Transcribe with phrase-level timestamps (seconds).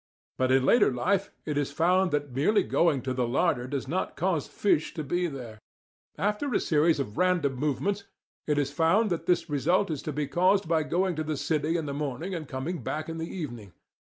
[0.39, 4.15] But in later life it is found that merely going to the larder does not
[4.15, 5.59] cause fish to be there;
[6.17, 8.05] after a series of random movements
[8.47, 11.77] it is found that this result is to be caused by going to the City
[11.77, 13.73] in the morning and coming back in the evening.